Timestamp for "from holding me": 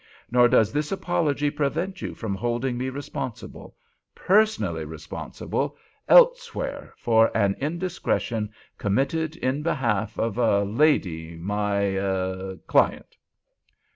2.15-2.89